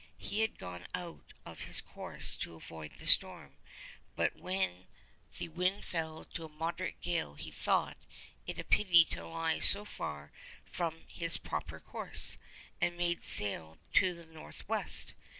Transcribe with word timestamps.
He 0.17 0.39
had 0.41 0.57
gone 0.57 0.87
out 0.95 1.31
of 1.45 1.59
his 1.59 1.79
course 1.79 2.35
to 2.37 2.55
avoid 2.55 2.93
the 2.97 3.05
storm, 3.05 3.53
but 4.15 4.35
when 4.35 4.87
the 5.37 5.47
wind 5.47 5.85
fell 5.85 6.25
to 6.25 6.43
a 6.45 6.49
moderate 6.49 6.99
gale 7.01 7.35
he 7.35 7.51
thought 7.51 7.97
it 8.47 8.57
a 8.57 8.63
pity 8.63 9.05
to 9.05 9.27
lie 9.27 9.59
so 9.59 9.85
far 9.85 10.31
from 10.65 11.05
his 11.07 11.37
proper 11.37 11.79
course, 11.79 12.39
and 12.81 12.97
made 12.97 13.23
sail 13.23 13.77
to 13.93 14.15
the 14.15 14.25
north 14.25 14.67
west. 14.67 15.13